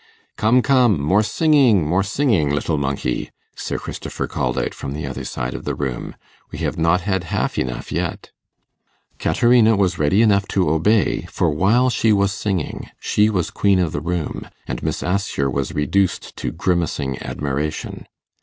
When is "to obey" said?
10.47-11.27